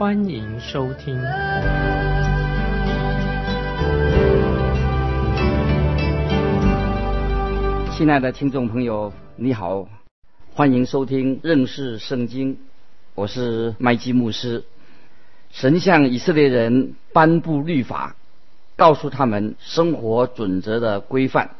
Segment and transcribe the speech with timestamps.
[0.00, 1.14] 欢迎收听。
[7.92, 9.86] 亲爱的听众朋友，你好，
[10.54, 12.56] 欢迎收听认识圣经，
[13.14, 14.64] 我是麦基牧师。
[15.50, 18.16] 神向以色列人颁布律法，
[18.76, 21.50] 告诉他们生活准则的规范。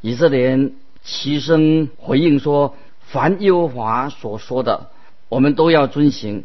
[0.00, 4.90] 以色列人齐声回应说：“凡耶和华所说的，
[5.28, 6.44] 我们都要遵行。”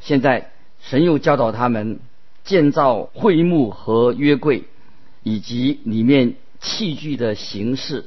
[0.00, 2.00] 现在神又教导他们
[2.44, 4.64] 建造会幕和约柜，
[5.22, 8.06] 以及里面器具的形式。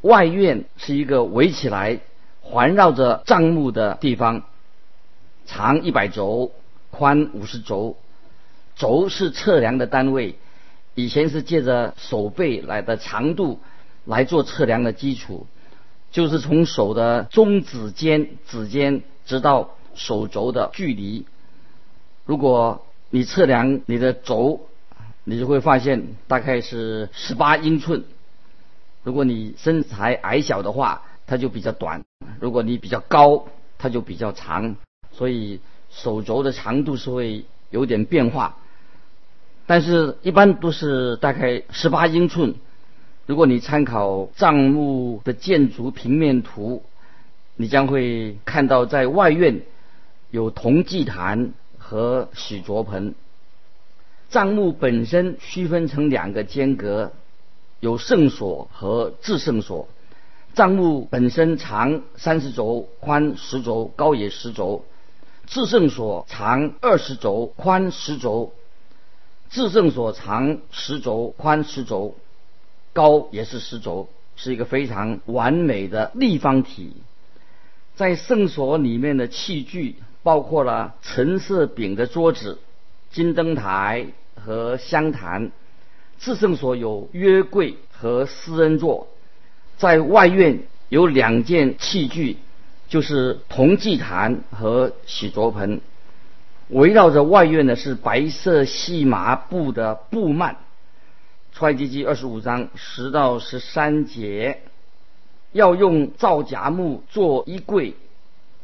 [0.00, 2.00] 外院是一个围起来、
[2.40, 4.44] 环绕着帐幕的地方，
[5.44, 6.52] 长一百轴，
[6.90, 7.96] 宽五十轴。
[8.76, 10.36] 轴是测量的单位。
[10.94, 13.60] 以前是借着手背来的长度
[14.04, 15.46] 来做测量的基础，
[16.10, 21.26] 就是从手的中指尖指尖直到手轴的距离。
[22.24, 24.60] 如果你测量你的轴，
[25.24, 28.04] 你就会发现大概是十八英寸。
[29.02, 32.02] 如果你身材矮小的话，它就比较短；
[32.40, 33.46] 如果你比较高，
[33.78, 34.76] 它就比较长。
[35.12, 38.56] 所以手轴的长度是会有点变化。
[39.66, 42.54] 但是，一般都是大概十八英寸。
[43.26, 46.82] 如果你参考帐幕的建筑平面图，
[47.54, 49.62] 你将会看到在外院
[50.30, 53.14] 有铜祭坛和洗濯盆。
[54.28, 57.12] 帐幕本身区分成两个间隔，
[57.80, 59.88] 有圣所和至圣所。
[60.54, 64.84] 帐幕本身长三十轴，宽十轴，高也十轴。
[65.46, 68.52] 至圣所长二十轴，宽十轴。
[69.48, 72.14] 至圣所长十轴，宽十轴，
[72.92, 76.94] 高也是十轴，是一个非常完美的立方体。
[77.96, 82.58] 在圣所里面的器具包括了橙色饼的桌子、
[83.10, 85.52] 金灯台和香坛。
[86.18, 89.08] 至圣所有约柜和施恩座。
[89.78, 90.60] 在外院
[90.90, 92.36] 有两件器具，
[92.88, 95.80] 就是铜祭坛和洗濯盆。
[96.68, 100.56] 围绕着外院的是白色细麻布的布幔。
[101.54, 104.60] 出埃及记二十五章十到十三节，
[105.52, 107.94] 要用皂荚木做衣柜，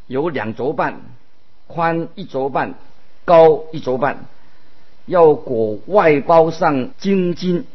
[0.06, 1.00] 有两轴半，
[1.66, 2.75] 宽一轴半，
[3.25, 4.27] 高一轴半，
[5.06, 7.66] 要裹外包上金金，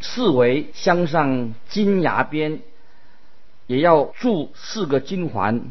[0.00, 2.60] 四围镶上金牙边，
[3.66, 5.62] 也要铸四个金环，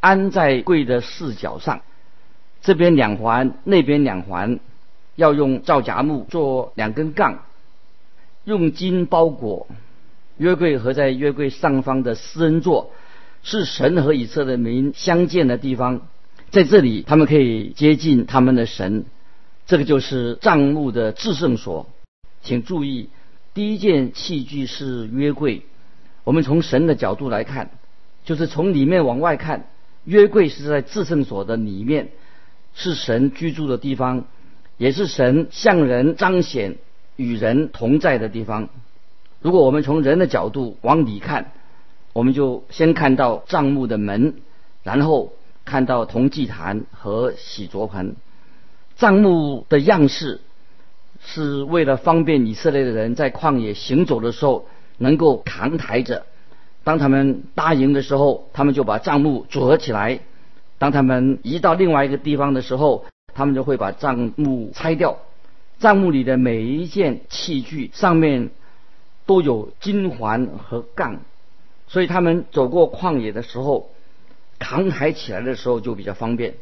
[0.00, 1.80] 安在柜的四角上。
[2.62, 4.60] 这边两环，那边两环，
[5.16, 7.44] 要用皂荚木做两根杠，
[8.44, 9.66] 用金包裹。
[10.36, 12.90] 约柜和在约柜上方的施恩座，
[13.42, 16.00] 是神和以色列民相见的地方，
[16.50, 19.04] 在这里他们可以接近他们的神。
[19.66, 21.86] 这个就是帐幕的至圣所。
[22.42, 23.08] 请注意，
[23.54, 25.62] 第一件器具是约柜。
[26.24, 27.70] 我们从神的角度来看，
[28.24, 29.68] 就是从里面往外看，
[30.04, 32.08] 约柜是在至圣所的里面。
[32.72, 34.26] 是神居住的地方，
[34.76, 36.76] 也是神向人彰显
[37.16, 38.68] 与人同在的地方。
[39.40, 41.50] 如果我们从人的角度往里看，
[42.12, 44.34] 我们就先看到帐幕的门，
[44.84, 45.32] 然后
[45.70, 48.16] 看到铜祭坛和洗濯盆。
[48.96, 50.40] 帐幕的样式
[51.24, 54.66] 是为了方便以色列的人在旷野行走的时候
[54.98, 56.26] 能够扛抬着。
[56.82, 60.18] 当他们搭营的时候，他们就把帐幕组合起来。
[60.78, 65.18] 当他们移到另外一个地方的时候，他们就会把帐幕拆掉。
[65.78, 68.50] 帐幕里的每一件器具上面
[69.24, 71.20] 都有金环和杠，
[71.86, 73.90] 所以他们走过旷野的时候，
[74.60, 76.54] 扛抬起来的时候就比较方便。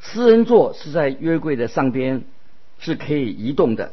[0.00, 2.24] 私人座是在约柜的上边，
[2.80, 3.92] 是可以移动的。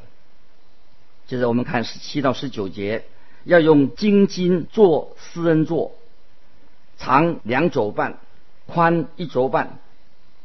[1.27, 3.03] 接着我们看十七到十九节，
[3.43, 5.91] 要用金金做私人座，
[6.97, 8.17] 长两肘半。
[8.71, 9.79] 宽一肘半，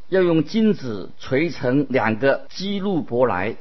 [0.09, 3.56] 要用金子锤成两个基路伯来，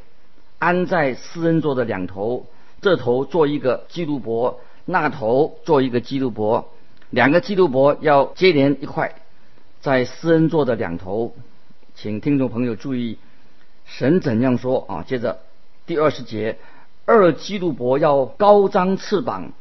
[0.58, 2.46] 安在私人座的两头，
[2.82, 6.70] 这头做一个基路伯，那头做一个基路伯，
[7.14, 9.14] 两个基督伯要接连一块，
[9.82, 11.36] 在施恩座的两头。
[11.94, 13.20] 请听众朋友注意，
[13.86, 15.06] 神怎样说啊？
[15.08, 15.38] 接着
[15.86, 16.58] 第二十节，
[17.06, 19.52] 二基督伯要高张翅膀，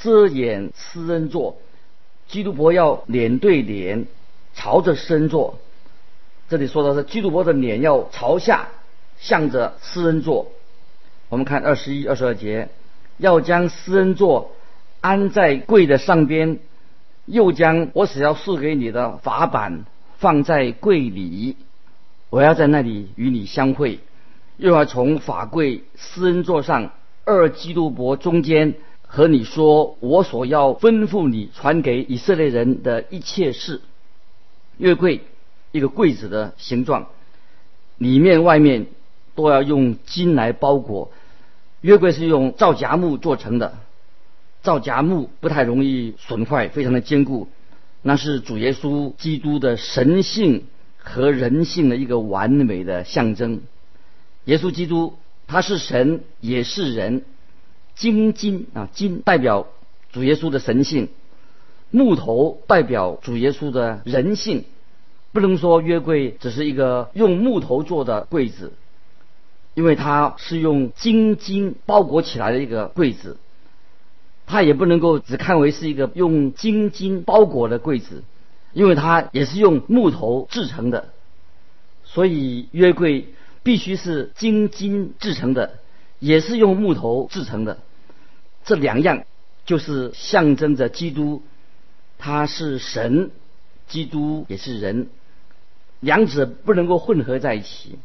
[0.00, 1.58] 遮掩施恩座。
[2.28, 4.06] 基督伯要脸对脸，
[4.54, 5.58] 朝着施恩座。
[6.48, 8.68] 这里说的是基督伯的脸要朝下，
[9.18, 10.50] 向着施恩座。
[11.28, 12.70] 我们看二十一、二十二节，
[13.18, 14.52] 要将施恩座
[15.02, 16.58] 安在柜的上边，
[17.26, 19.84] 又将我所要赐给你的法板
[20.18, 21.56] 放在柜里。
[22.30, 23.98] 我要在那里与你相会，
[24.56, 26.92] 又要从法柜施恩座上
[27.24, 28.74] 二基督伯中间
[29.06, 33.80] 和你说我所要吩咐你传给以色列人的一切事。
[34.78, 35.22] 月柜
[35.72, 37.06] 一个柜子的形状，
[37.98, 38.86] 里面外面
[39.34, 41.10] 都要用金来包裹。
[41.80, 43.78] 约柜是用皂荚木做成的，
[44.62, 47.48] 皂荚木不太容易损坏，非常的坚固。
[48.02, 50.64] 那是主耶稣基督的神性。
[51.02, 53.62] 和人性的一个完美的象征。
[54.44, 55.14] 耶稣基督
[55.46, 57.22] 他是神也是人，
[57.94, 59.66] 金金啊金代表
[60.12, 61.08] 主耶稣的神性，
[61.90, 64.64] 木头代表主耶稣的人性。
[65.32, 68.74] 不能说约柜只是一个用木头做的柜子，
[69.72, 73.38] 因为它是用金金包裹起来的一个柜子，
[74.50, 78.24] 它也不能够只看为是一个用金金包裹的柜子。
[78.72, 81.08] 因为它也是用木头制成的，
[82.04, 85.78] 所以约柜必须是金金制成的，
[86.20, 87.78] 也是用木头制成的。
[88.64, 89.24] 这两样
[89.66, 91.42] 就是象征着基督，
[92.16, 93.32] 他是神，
[93.88, 95.08] 基督也是人，
[95.98, 97.98] 两者不能够混合在一起。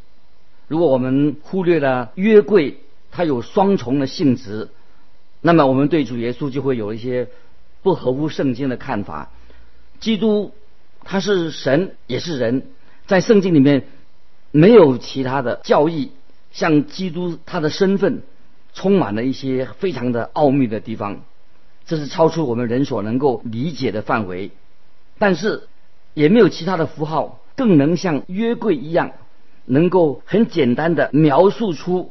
[0.66, 2.78] 如果我们忽略了约柜，
[3.12, 4.68] 它有双重的性质，
[5.46, 7.28] 那么我们对主耶稣就会有一些
[7.84, 9.30] 不合乎圣经的看法。
[10.00, 10.52] 基督
[11.04, 12.64] 他是神也是人，
[13.06, 13.84] 在圣经里面
[14.50, 16.10] 没有其他的教义
[16.50, 18.24] 像基督他的身份
[18.74, 21.20] 充满了一些非常的奥秘的地方，
[21.86, 24.50] 这是超出我们人所能够理解的范围。
[25.16, 25.68] 但是
[26.12, 29.12] 也没有其他的符号更能像约柜一样，
[29.64, 32.10] 能够很简单的描述出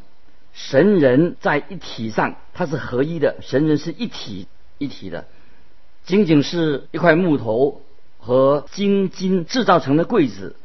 [0.56, 4.48] 神人在一体上，它是合一的，神人是一体
[4.78, 5.28] 一体的。
[6.06, 7.82] 仅仅是一块木头
[8.20, 10.56] 和金金制造成的柜子，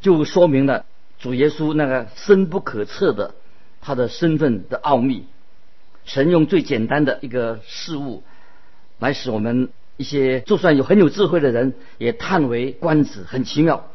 [0.00, 0.84] 就说明了
[1.20, 3.36] 主耶稣那个深不可测的
[3.80, 5.26] 他的身份的奥秘。
[6.04, 8.24] 神用最简单的一个事物，
[8.98, 13.86] 来使我们一些就算有很有智慧的人也叹为观止，很奇妙。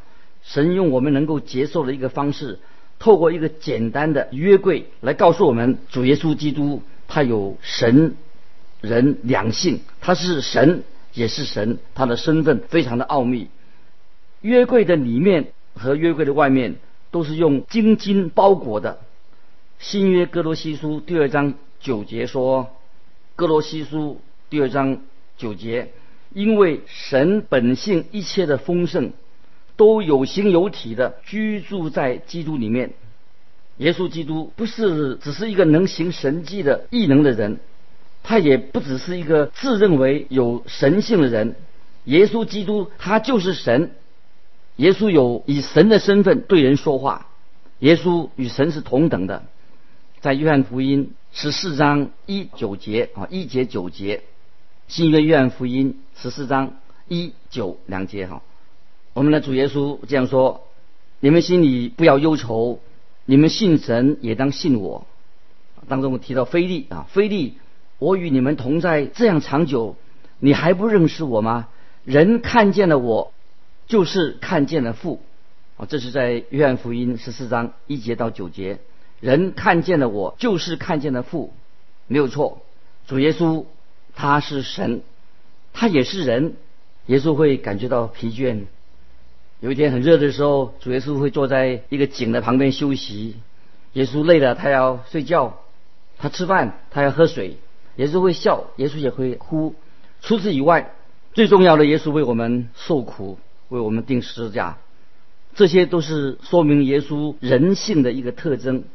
[0.44, 2.60] 神用我们能够接受的一个方式，
[3.00, 8.16] 透过一个简单的约柜来告诉我们，主耶稣基督他有神。
[8.82, 13.50] 人两性，他是神也是神，他的身份非常的奥秘。
[14.40, 16.76] 约柜的里面和约柜的外面
[17.12, 19.02] 都是用金金包裹的。
[19.80, 22.70] 新约哥罗西书第二章九节说
[23.36, 25.02] ：“哥罗西书第二章
[25.36, 25.92] 九节，
[26.34, 29.12] 因为神本性一切的丰盛
[29.80, 32.92] 都有形有体的居住在基督里面。
[33.78, 37.60] 耶稣基督不是只是一个能行神迹的异能的人。”
[38.22, 41.56] 他也不只是一个自认为有神性的人，
[42.04, 43.92] 耶稣基督他就是神，
[44.76, 47.28] 耶稣有以神的身份对人说话，
[47.80, 49.46] 耶稣与神是同等的，
[50.20, 54.22] 在约翰福音十四章一九节啊一节九节，
[54.90, 56.74] 新约约翰福音十四章
[57.08, 58.42] 一九两节哈，
[59.20, 60.66] 我们的主耶稣这样说：
[61.20, 62.80] 你们心里不要忧愁，
[63.26, 65.06] 你们信神也当信我。
[65.90, 67.58] 当中我提到菲利啊菲利。
[67.98, 69.98] 我与你们同在这样长久，
[70.40, 71.68] 你还不认识我吗？
[72.06, 73.34] 人看见了我，
[73.88, 75.22] 就是看见了父。
[75.76, 78.80] 啊，这是在约翰福音十四章一节到九节。
[79.20, 81.52] 人看见了我，就是看见了父，
[82.08, 82.62] 没有错。
[83.06, 83.66] 主耶稣
[84.16, 85.02] 他是神，
[85.74, 86.56] 他也是人。
[87.08, 88.68] 耶稣会感觉到疲倦。
[89.62, 93.36] 有一天很热的时候，主耶稣会坐在一个井的旁边休息。
[93.92, 95.58] 耶稣累了，他要睡觉；
[96.18, 97.58] 他吃饭，他要喝水。
[97.98, 99.76] 耶稣会笑，耶稣也会哭。
[100.22, 100.94] 除此以外，
[101.34, 103.38] 最重要的，耶稣为我们受苦，
[103.68, 104.78] 为我们钉十字架，
[105.56, 108.86] 这些都是说明耶稣人性的一个特征。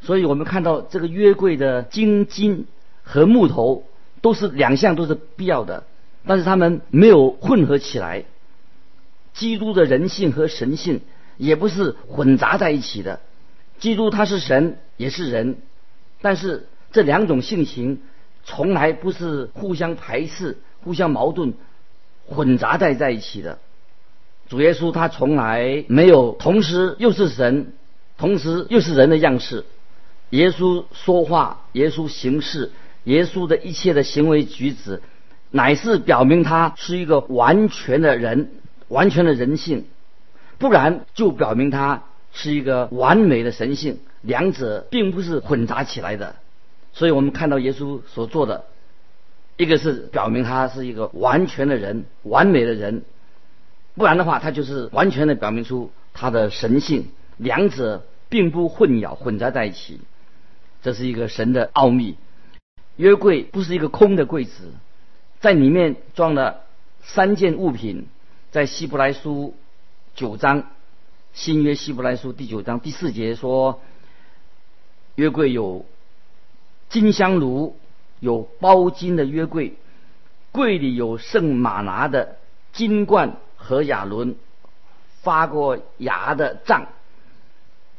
[0.00, 2.66] 所以我们看到这个约柜的金金
[3.04, 3.84] 和木头
[4.22, 5.84] 都是两项都是必要的，
[6.26, 8.24] 但是他们没有混合起来。
[9.34, 11.00] 基督的人性和神性
[11.36, 13.20] 也不是混杂在一起的。
[13.78, 15.56] 基督他是神也是人，
[16.20, 16.68] 但是。
[16.94, 18.02] 这两种性情
[18.44, 21.54] 从来不是互相排斥、互相矛盾、
[22.26, 23.58] 混杂在在一起的。
[24.46, 27.72] 主耶稣他从来没有同时又是神
[28.18, 29.64] 同时又是人的样式。
[30.28, 32.72] 耶稣说话，耶稣行事，
[33.04, 35.00] 耶稣的一切的行为举止，
[35.50, 38.50] 乃是表明他是一个完全的人，
[38.92, 39.86] 完全的人性。
[40.58, 46.36] 不然就表明他是一个完美的神性，两者并不是混杂起来的。
[46.92, 48.64] 所以我们看到耶稣所做的，
[49.56, 53.00] 一个是表明他是一个完全的人，完美的人；
[53.96, 57.08] 不然的话，他就是完全的表明出他的神性，
[57.38, 60.00] 两者并不混淆混杂在一起。
[60.82, 62.16] 这是一个神的奥秘。
[62.96, 64.70] 约柜不是一个空的柜子，
[65.40, 66.60] 在里面装了
[67.02, 68.06] 三件物品。
[68.52, 69.56] 在希伯来书
[70.14, 70.66] 九章，
[71.32, 73.80] 新约希伯来书第九章第四节说，
[75.14, 75.86] 约柜有
[76.90, 77.78] 金香炉，
[78.20, 79.76] 有包金的约柜，
[80.50, 82.36] 柜里有圣马拿的
[82.74, 84.36] 金冠和亚伦
[85.22, 86.88] 发过芽的杖，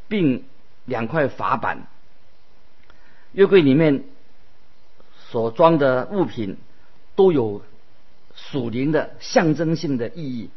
[0.07, 0.45] 并
[0.86, 1.88] 两块法板。
[3.31, 4.03] 约柜里面
[5.31, 6.57] 所装的物品
[7.15, 7.63] 都有
[8.35, 10.49] 属灵的象征性的意义。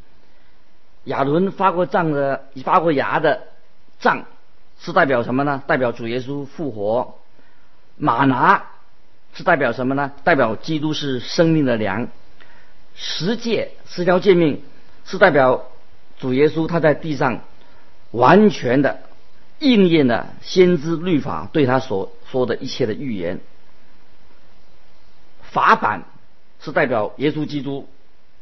[1.04, 3.44] 亚伦发过杖的、发过芽的
[4.00, 4.26] 杖
[4.80, 5.62] 是代表什么呢？
[5.66, 7.18] 代表主耶稣复活。
[7.96, 8.66] 马拿
[9.34, 10.12] 是代表什么呢？
[10.24, 12.08] 代表基督是生命的粮。
[12.94, 14.62] 十诫、十条诫命
[15.04, 15.66] 是代表
[16.18, 17.40] 主耶稣他在地上
[18.10, 19.00] 完全的
[19.58, 22.12] 应验了先知律法对他所。
[22.28, 23.38] 说的一切的预言，
[25.42, 26.02] 法版
[26.66, 27.86] 是代表耶稣基督，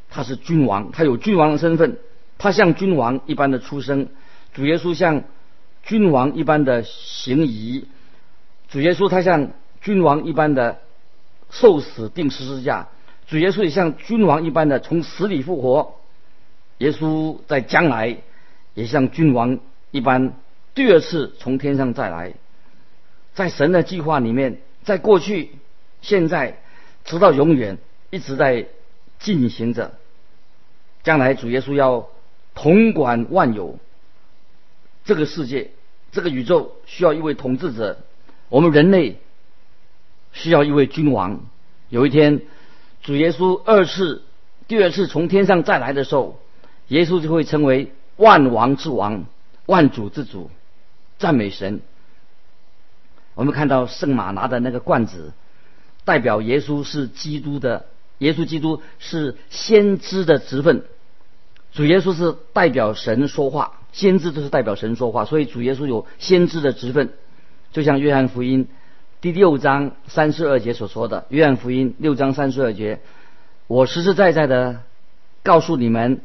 [0.09, 1.99] 他是君王，他有君王的身份，
[2.38, 4.09] 他像君王一般的出生。
[4.54, 5.25] 主耶稣像
[5.83, 7.87] 君王一般的行仪，
[8.71, 9.50] 主耶稣他像
[9.83, 10.81] 君王一般的
[11.50, 12.88] 受死定十字架，
[13.26, 15.97] 主耶稣也像君王一般的从死里复活。
[16.78, 18.16] 耶稣在将来
[18.73, 19.59] 也像君王
[19.90, 20.33] 一般
[20.75, 22.33] 第二次从天上再来。
[23.35, 25.50] 在神的计划里面，在过去、
[26.00, 26.59] 现在，
[27.04, 27.78] 直到永远，
[28.14, 28.68] 一直在
[29.18, 29.92] 进行着。
[31.02, 32.09] 将来主耶稣要
[32.54, 33.78] 统管万有，
[35.04, 35.73] 这个世界、
[36.12, 37.99] 这个宇宙需要一位统治者，
[38.49, 39.18] 我们人类
[40.33, 41.40] 需要一位君王。
[41.88, 42.42] 有一天，
[43.02, 44.23] 主耶稣二次、
[44.68, 46.40] 第二次从天上再来的时候，
[46.88, 49.25] 耶稣就会成为万王之王、
[49.66, 50.50] 万主之主。
[51.18, 51.80] 赞美神。
[53.35, 55.33] 我们看到圣马拿的那个罐子，
[56.04, 57.87] 代表耶稣是基督的，
[58.25, 60.83] 耶稣基督是先知的职分。
[61.73, 67.11] 主耶稣是代表神说话，先知就是代表神说话，所以主耶稣有先知的职分。
[67.73, 68.69] 就像约翰福音
[69.21, 73.00] 第六章三十二节所说的，约翰福音六章三十二节，
[73.66, 74.81] 我实实在在的
[75.43, 76.21] 告诉你们，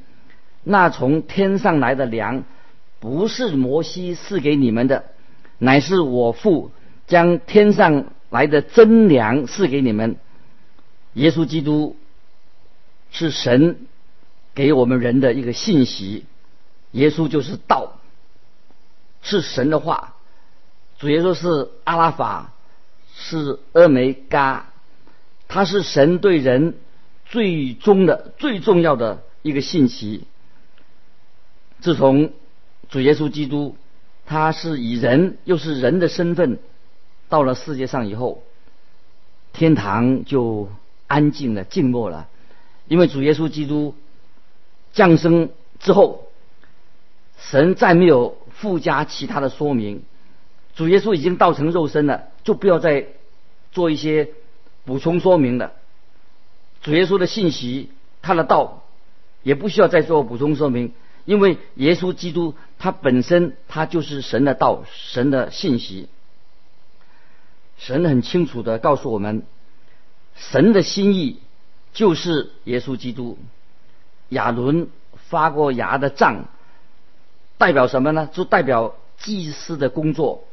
[0.64, 2.44] 那从天上来的粮，
[3.00, 5.04] 不是摩西赐给你们的，
[5.58, 6.72] 乃是我父。
[7.08, 10.18] 将天上来的真粮赐给你们。
[11.14, 11.96] 耶稣基督
[13.12, 13.88] 是神
[14.54, 16.26] 给我们人的一个信息。
[16.92, 18.00] 耶稣就是道，
[19.22, 20.16] 是神的话。
[20.98, 22.54] 主耶稣是阿拉法，
[23.16, 24.72] 是阿梅嘎，
[25.48, 26.76] 他是神对人
[27.26, 30.26] 最终的、最重要的一个信息。
[31.80, 32.34] 自从
[32.90, 33.78] 主耶稣基督，
[34.26, 36.60] 他是以人又是人的身份。
[37.30, 38.44] 到了世界上以后，
[39.54, 40.70] 天堂就
[41.10, 42.30] 安静了、静默了，
[42.88, 43.96] 因为主耶稣基督
[44.94, 45.50] 降生
[45.80, 46.28] 之后，
[47.38, 50.04] 神再没有附加其他的说明。
[50.76, 53.08] 主耶稣已经道成肉身了，就不要再
[53.72, 54.30] 做一些
[54.86, 55.74] 补充说明了。
[56.82, 57.90] 主耶稣的信息，
[58.22, 58.84] 他的道，
[59.42, 60.94] 也不需要再做补充说明，
[61.26, 66.08] 因为耶稣基督他本身他就是神的道、神的信息。
[67.78, 69.44] 神很清楚的告诉我们，
[70.40, 71.40] 神的心意
[71.94, 73.38] 就是耶稣基督。
[74.30, 74.88] 亚伦
[75.28, 76.46] 发过芽的杖，
[77.58, 78.30] 代表什么呢？
[78.32, 80.46] 就代表祭司的工作。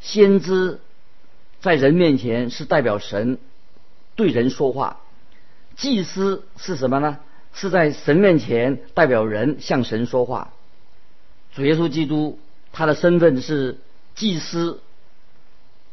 [0.00, 0.80] 先知
[1.60, 3.38] 在人面前是代表神
[4.16, 5.00] 对人说话，
[5.76, 7.18] 祭司是什么呢？
[7.52, 10.52] 是在神面前代表人向神说话。
[11.54, 12.38] 主耶稣基督
[12.72, 13.78] 他的身份是
[14.14, 14.80] 祭司。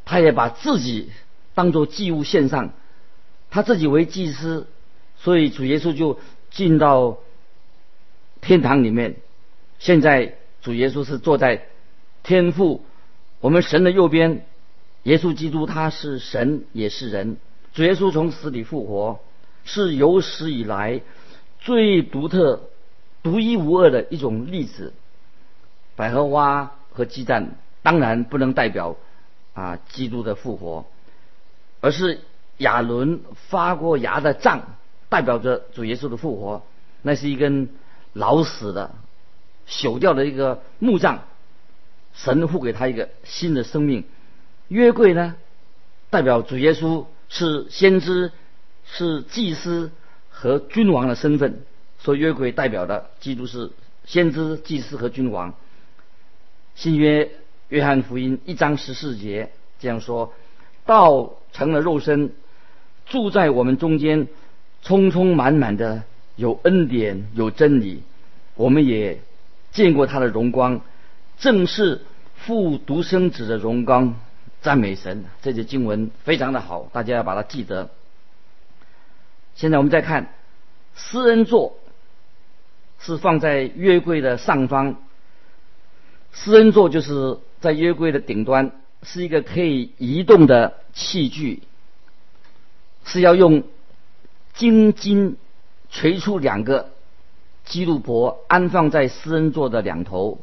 [0.04, 1.12] 他也把自己
[1.54, 2.72] 当做祭物献上，
[3.50, 4.68] 他自己为祭司，
[5.18, 7.18] 所以主耶稣就进到
[8.42, 9.16] 天堂里面。
[9.80, 11.66] 现在主耶稣是坐在
[12.24, 12.86] 天父
[13.40, 14.46] 我们神的右边，
[15.04, 17.38] 耶稣基督他是神也是人。
[17.74, 19.20] 主耶稣从死里复活，
[19.64, 21.02] 是有史以来
[21.60, 22.70] 最独特、
[23.24, 24.94] 独一无二的一种例子。
[25.96, 28.96] 百合花和鸡蛋，当然不能代表
[29.54, 30.86] 啊基督的复活，
[31.82, 32.22] 而是
[32.58, 34.78] 亚伦发过芽的杖，
[35.10, 36.64] 代表着主耶稣的复活。
[37.02, 37.70] 那是一根
[38.14, 38.92] 老死的、
[39.68, 41.24] 朽掉的一个木杖，
[42.14, 44.06] 神付给他一个新的生命。
[44.68, 45.36] 约柜呢，
[46.12, 48.32] 代表主耶稣是先知、
[48.86, 49.92] 是祭司
[50.30, 51.64] 和君王的身份，
[51.98, 53.72] 所以约柜代表的基督是
[54.06, 55.56] 先知、祭司和君王。
[56.76, 57.32] 新约
[57.70, 60.34] 约翰福音一章十四节这样说
[60.86, 62.32] ：“道成了肉身，
[63.06, 64.28] 住在我们中间，
[64.82, 66.04] 充充满满的
[66.36, 68.04] 有恩典有真理。
[68.56, 69.20] 我们也
[69.72, 70.82] 见过他的荣光，
[71.38, 72.02] 正是
[72.36, 74.16] 父独生子的荣光。”
[74.62, 77.90] 赞美神，这节经文非常的好，大家要把它记得。
[79.56, 80.36] 现在我们再看，
[80.94, 81.78] 施恩座
[83.00, 84.98] 是放在约柜的上方，
[86.32, 88.72] 施恩座就是在约柜的顶端，
[89.04, 91.64] 是一个可以移动的器具，
[93.06, 93.64] 是要用
[94.54, 95.38] 金金
[95.90, 96.92] 锤出两个
[97.66, 100.40] 基路伯，安放在施恩座的两头，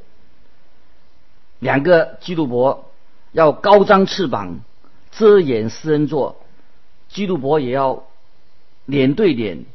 [1.58, 2.84] 两个基路伯。
[3.32, 4.60] 要高张翅膀
[5.12, 6.40] 遮掩施恩座，
[7.10, 8.04] 基督伯也要
[8.86, 9.66] 脸对脸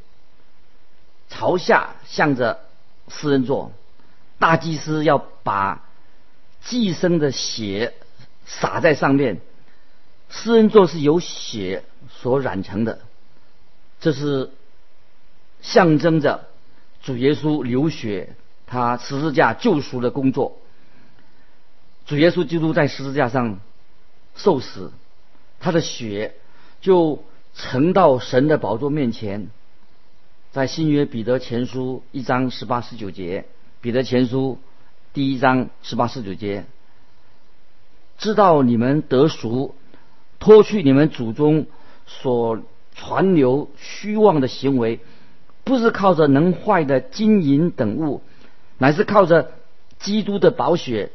[1.30, 2.62] 朝下向着
[3.10, 3.72] 施恩座。
[4.40, 5.84] 大祭司要把
[6.64, 7.94] 寄生的血
[8.46, 9.42] 洒在上面，
[10.30, 13.00] 施恩座是由血所染成的，
[14.00, 14.52] 这是
[15.62, 16.48] 象征着
[17.02, 18.36] 主耶稣流血，
[18.66, 20.58] 他十字架救赎的工作。
[22.06, 23.60] 主耶稣基督在十字架上
[24.36, 24.92] 受死，
[25.60, 26.36] 他的血
[26.82, 27.24] 就
[27.54, 29.48] 盛到神的宝座面前。
[30.52, 33.46] 在新约彼得前书一章十八十九节，
[33.82, 34.60] 彼得前书
[35.14, 36.66] 第一章十八十九节，
[38.18, 39.76] 知道你们得赎，
[40.40, 41.66] 脱去你们祖宗
[42.06, 42.60] 所
[42.96, 45.00] 传流虚妄的行为，
[45.64, 48.22] 不是靠着能坏的金银等物，
[48.78, 49.52] 乃是靠着
[50.00, 51.12] 基督的宝血。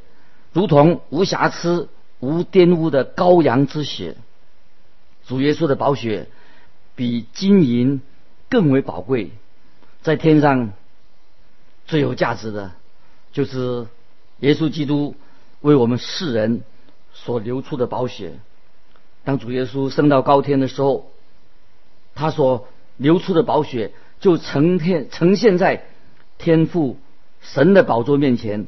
[0.53, 1.89] 如同无瑕疵、
[2.21, 4.17] 无玷污的羔羊之血，
[5.27, 6.29] 主耶稣的宝血
[6.97, 8.01] 比金银
[8.49, 9.31] 更为宝贵。
[10.01, 10.73] 在天上
[11.87, 12.73] 最有价值的，
[13.33, 13.87] 就是
[14.41, 15.15] 耶稣基督
[15.61, 16.63] 为我们世人
[17.29, 18.38] 所流出的宝血。
[19.23, 21.11] 当主耶稣升到高天的时候，
[22.14, 25.85] 他所流出的宝血就呈天呈现在
[26.38, 26.97] 天父
[27.43, 28.67] 神的宝座面前。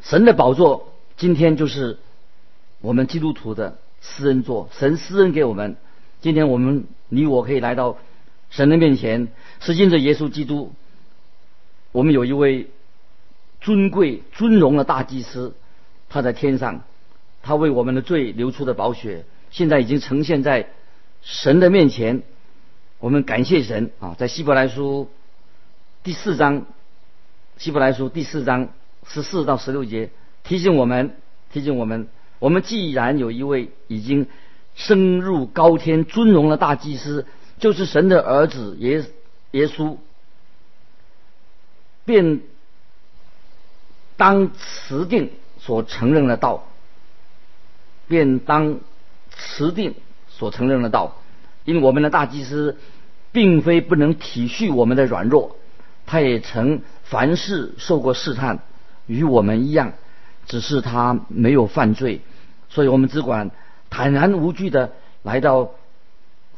[0.00, 1.98] 神的宝座今天就是
[2.80, 5.76] 我们基督徒的私恩座，神私恩给我们。
[6.22, 7.98] 今天我们你我可以来到
[8.48, 9.28] 神的面前，
[9.60, 10.72] 是因着耶稣基督。
[11.92, 12.70] 我们有一位
[13.60, 15.54] 尊贵尊荣的大祭司，
[16.08, 16.84] 他在天上，
[17.48, 20.68] 他为我们的罪流出的宝血，现在已经呈现在
[21.22, 22.22] 神的面前。
[22.98, 24.14] 我们感谢神啊！
[24.18, 25.08] 在希伯来书
[26.02, 26.66] 第四章，
[27.56, 28.68] 希伯来书第四章。
[29.06, 30.10] 十四到十六节
[30.44, 31.16] 提醒我们，
[31.50, 32.08] 提醒我们，
[32.38, 34.26] 我们既然有一位已经
[34.74, 37.24] 升入高天尊荣的大祭司，
[37.58, 39.06] 就是神的儿子耶
[39.52, 39.96] 耶稣，
[42.04, 42.42] 便
[44.18, 46.67] 当持定所承认的道，
[48.08, 48.80] 便当
[49.36, 49.94] 持定
[50.28, 51.16] 所承认的道，
[51.64, 52.76] 因为我们的大祭司
[53.30, 55.56] 并非不能体恤我们的软弱，
[56.06, 58.60] 他也曾凡事受过试探。
[59.06, 59.94] 与我们一样，
[60.46, 62.20] 只是他没有犯罪，
[62.68, 63.50] 所以我们只管
[63.88, 64.92] 坦然无惧的
[65.22, 65.70] 来到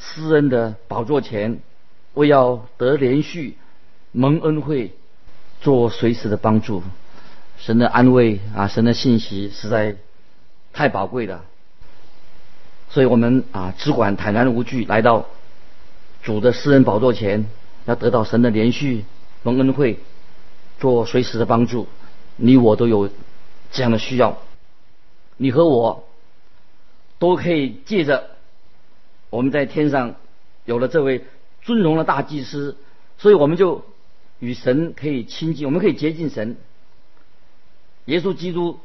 [0.00, 1.60] 施恩的宝座前，
[2.14, 3.56] 为要得连续
[4.10, 4.92] 蒙恩惠，
[5.60, 6.82] 做随时的帮助。
[7.56, 9.94] 神的安慰啊，神的信息实在
[10.72, 11.44] 太宝贵了，
[12.88, 15.26] 所以我们啊只管坦然无惧来到
[16.22, 17.46] 主的私人宝座前，
[17.87, 19.04] 要得到神的连续
[19.42, 19.98] 蒙恩惠，
[20.78, 21.87] 做随时的帮助。
[22.37, 23.11] 你我都有
[23.70, 24.38] 这样的需要，
[25.37, 26.09] 你和我
[27.18, 28.30] 都可以借着
[29.28, 30.14] 我们在天上
[30.64, 31.24] 有了这位
[31.62, 32.76] 尊荣的大祭司，
[33.18, 33.85] 所以我们就
[34.38, 36.56] 与神可以亲近，我们可以接近神。
[38.06, 38.80] 耶稣基督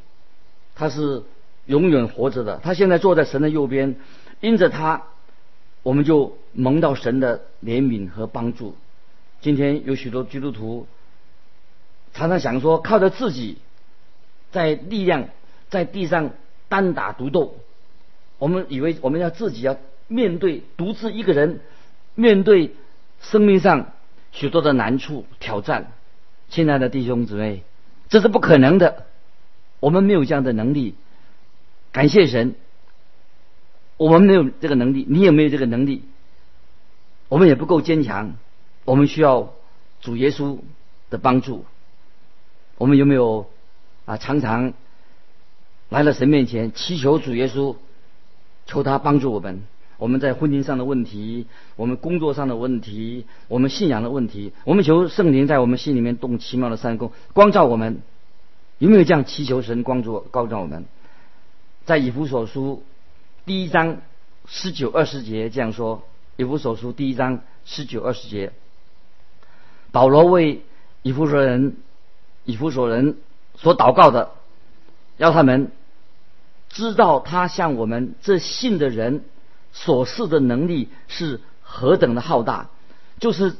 [0.74, 1.22] 他是
[1.66, 3.96] 永远活着的，他现在坐在神的右边，
[4.40, 5.02] 因着他，
[5.82, 8.76] 我们就蒙到神的怜悯和帮助。
[9.40, 10.86] 今天有许多基督徒。
[12.14, 13.58] 常常想说靠着自己，
[14.50, 15.28] 在力量
[15.68, 16.30] 在地上
[16.68, 17.56] 单打独斗，
[18.38, 19.76] 我们以为我们要自己要
[20.08, 21.60] 面对独自一个人，
[22.14, 22.74] 面对
[23.20, 23.92] 生命上
[24.32, 25.92] 许多的难处挑战。
[26.48, 27.64] 亲爱的弟兄姊妹，
[28.08, 29.04] 这是不可能的。
[29.80, 30.94] 我们没有这样的能力。
[31.96, 32.54] 感谢神，
[33.96, 36.02] 我们没有这个能力，你也没有这个能力，
[37.30, 38.34] 我们也不够坚强，
[38.84, 39.54] 我们需要
[40.02, 40.58] 主耶稣
[41.08, 41.64] 的帮助。
[42.76, 43.48] 我们有没有
[44.04, 44.18] 啊？
[44.18, 44.74] 常常
[45.88, 47.76] 来了神面前祈求主耶稣，
[48.66, 49.62] 求他帮助我们。
[49.96, 58.02] 我们在婚姻上的问题，我们工作上的问题，我们信仰的问题，我们求圣灵在我们心里面动奇妙的三功，光照我们。
[58.76, 60.84] 有没有这样祈求神光照光照我们？
[61.86, 62.82] 在以弗所书
[63.46, 64.02] 第一章
[64.46, 66.02] 十九二十节这样说：
[66.36, 68.52] 以弗所书第一章十九二十节，
[69.92, 70.62] 保罗为
[71.02, 71.76] 以弗所人、
[72.44, 73.16] 以弗所人
[73.54, 74.32] 所祷告的，
[75.16, 75.72] 要他们
[76.68, 79.24] 知道他向我们这信的人。
[79.72, 82.70] 所示的能力是何等的浩大，
[83.20, 83.54] 就是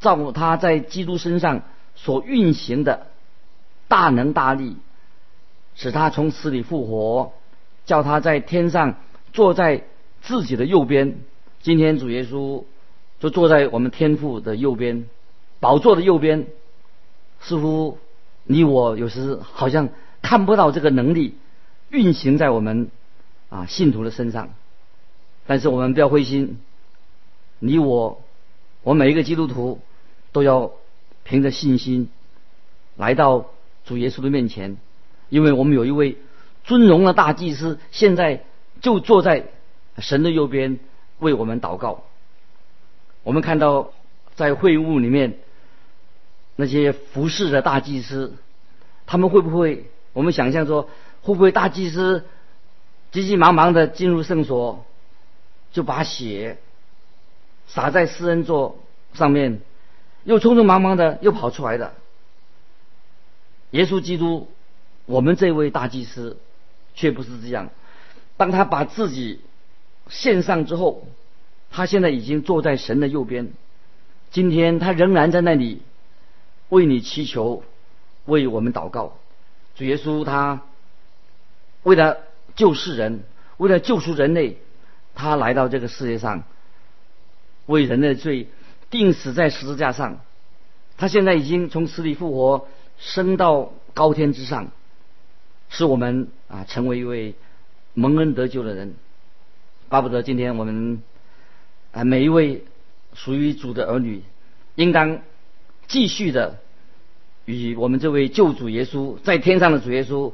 [0.00, 1.62] 照他在基督身上
[1.94, 3.06] 所运行的
[3.88, 4.76] 大能大力，
[5.74, 7.32] 使他从死里复活，
[7.84, 8.96] 叫他在天上
[9.32, 9.84] 坐在
[10.22, 11.18] 自己的右边。
[11.60, 12.64] 今天主耶稣
[13.20, 15.04] 就坐在我们天父的右边，
[15.60, 16.46] 宝座的右边。
[17.40, 17.98] 似乎
[18.44, 19.88] 你我有时好像
[20.20, 21.34] 看不到这个能力
[21.90, 22.88] 运行在我们
[23.48, 24.50] 啊信徒的身上。
[25.46, 26.58] 但是我们不要灰心，
[27.58, 28.22] 你我，
[28.84, 29.80] 我每一个基督徒
[30.30, 30.70] 都要
[31.24, 32.08] 凭着信心
[32.96, 33.46] 来到
[33.84, 34.76] 主耶稣的面前，
[35.28, 36.16] 因为我们有一位
[36.64, 38.44] 尊荣的大祭司，现在
[38.80, 39.46] 就坐在
[39.98, 40.78] 神的右边
[41.18, 42.04] 为我们祷告。
[43.22, 43.92] 我们看到
[44.34, 45.38] 在会晤里面
[46.56, 48.34] 那些服侍的大祭司，
[49.06, 49.90] 他们会不会？
[50.12, 50.88] 我们想象说，
[51.22, 52.24] 会不会大祭司
[53.10, 54.84] 急急忙忙的进入圣所？
[55.72, 56.58] 就把血
[57.66, 58.78] 洒在施恩座
[59.14, 59.62] 上面，
[60.24, 61.94] 又匆匆忙忙的又跑出来的。
[63.70, 64.50] 耶稣基督，
[65.06, 66.36] 我们这位大祭司，
[66.94, 67.70] 却不是这样。
[68.36, 69.40] 当他把自己
[70.08, 71.06] 献上之后，
[71.70, 73.52] 他现在已经坐在神的右边。
[74.30, 75.82] 今天他仍然在那里
[76.68, 77.62] 为你祈求，
[78.26, 79.18] 为我们祷告。
[79.76, 80.62] 主耶稣他
[81.82, 82.18] 为了
[82.56, 83.24] 救世人，
[83.56, 84.58] 为了救赎人类。
[85.14, 86.44] 他来到这个世界上，
[87.66, 88.48] 为人类罪
[88.88, 90.20] 定死在十字架上。
[90.96, 94.70] 他现在已经从死里复活，升到高天之上，
[95.68, 97.34] 是我们啊成为一位
[97.94, 98.94] 蒙恩得救的人。
[99.88, 101.02] 巴不得今天我们
[101.90, 102.62] 啊每一位
[103.14, 104.22] 属于主的儿女，
[104.76, 105.18] 应当
[105.88, 106.60] 继续的
[107.46, 110.32] 与我们这位救主耶稣在天上的主耶稣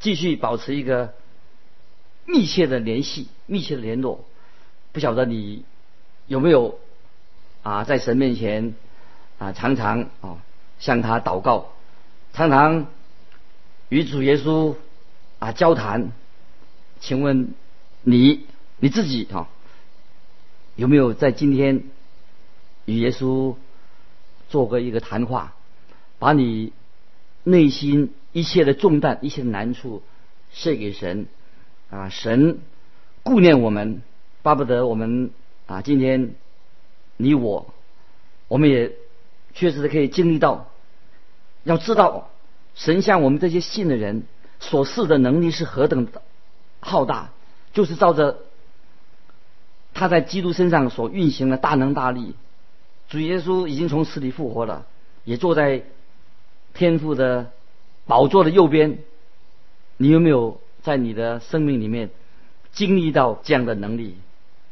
[0.00, 1.14] 继续保持一个。
[2.24, 4.24] 密切的联系，密切的联络，
[4.92, 5.64] 不晓得你
[6.28, 6.78] 有没有
[7.64, 8.76] 啊，在神面前
[9.38, 10.38] 啊，常常啊
[10.78, 11.72] 向他祷告，
[12.32, 12.86] 常常
[13.88, 14.76] 与主耶稣
[15.42, 16.12] 啊交谈。
[17.00, 17.52] 请问
[18.02, 18.46] 你
[18.78, 19.48] 你自己啊，
[20.76, 21.82] 有没有在今天
[22.84, 23.56] 与耶稣
[24.48, 25.54] 做过一个谈话，
[26.20, 26.72] 把你
[27.42, 30.04] 内心一切的重担、一切的难处
[30.52, 31.26] 卸给神？
[31.90, 32.60] 啊，神
[33.24, 34.00] 顾念我们，
[34.42, 35.32] 巴不得我们
[35.66, 36.36] 啊，今天
[37.16, 37.74] 你我，
[38.46, 38.92] 我们也
[39.54, 40.68] 确实可以经历到。
[41.64, 42.30] 要知道，
[42.76, 44.22] 神向我们这些信的人
[44.62, 46.22] 所示的能力是何等的
[46.80, 47.30] 浩大，
[47.74, 48.38] 就是照着
[49.92, 52.34] 他在基督身上所运行的大能大力。
[53.10, 54.86] 主耶稣已经从死里复活了，
[55.24, 55.82] 也坐在
[56.72, 57.50] 天父的
[58.06, 58.98] 宝座的右边。
[59.98, 60.58] 你有没有？
[60.82, 62.10] 在你的生命里面
[62.72, 64.16] 经历到这样的能力，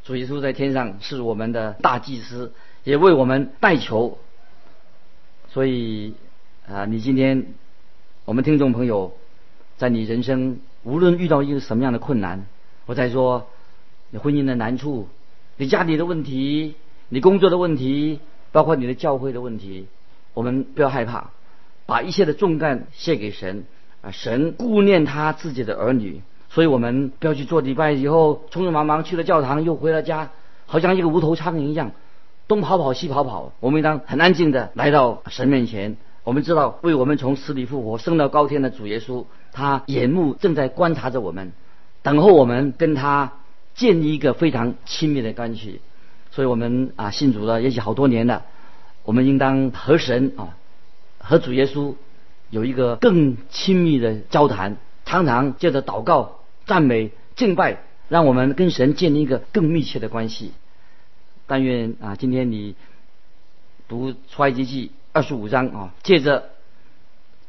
[0.02, 4.18] 主耶稣在天上是我们的大祭司，也为我们代求。
[5.52, 6.14] 所以
[6.68, 7.54] 啊，你今天
[8.24, 9.16] 我们听众朋友，
[9.80, 12.44] 在你人生无论遇到一个什么样的困难，
[12.84, 13.46] 我在说
[14.10, 15.08] 你婚姻的难处，
[15.56, 16.74] 你家里的问题，
[17.08, 18.20] 你工作的问题，
[18.52, 19.86] 包括你的教会的问题，
[20.34, 21.30] 我们不要害怕，
[21.86, 23.64] 把一切的重担卸给神。
[24.02, 30.28] 啊，神顾念他自己的儿女，所以我们不要去做礼拜以后匆匆忙忙去了教堂，又回了家，
[30.66, 31.92] 好像一个无头苍蝇一样，
[32.48, 33.54] 东跑跑西跑跑。
[33.60, 35.96] 我们应当很安静的来到神面前。
[36.24, 41.52] 我们知道，为我们从死里复活、升到高天的主耶稣，他眼目正在观察着我们，
[42.02, 43.32] 等候我们跟他
[43.74, 45.80] 建立一个非常亲密的关系。
[46.30, 48.44] 所以我们啊，信主了也许好多年了，
[49.04, 50.56] 我们应当和神啊，
[51.18, 51.94] 和主耶稣。
[52.50, 57.78] 有一个更亲密的交谈，常常借着祷告、赞美、敬拜，
[58.08, 60.50] 让我们跟神建立一个更密切的关系。
[61.46, 62.74] 但愿啊，今天你
[63.86, 66.50] 读出埃及记二十五章啊，借着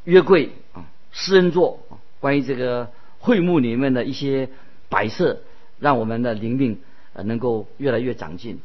[0.04, 4.48] 约柜啊、诗人座啊，关于这个会幕里面的一些
[4.88, 5.40] 摆设，
[5.78, 6.80] 让我们的灵命
[7.12, 8.60] 呃能够越来越长进。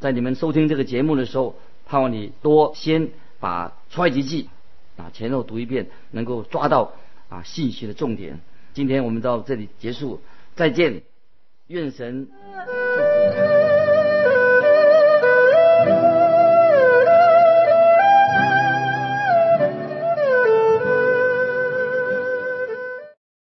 [0.00, 4.48] 在你们收听这个节目的时候，盼望你多先把出埃及记
[4.96, 6.92] 啊前后读一遍，能够抓到
[7.28, 8.40] 啊信息的重点。
[8.72, 10.22] 今天我们到这里结束，
[10.54, 11.02] 再见，
[11.66, 12.28] 愿神。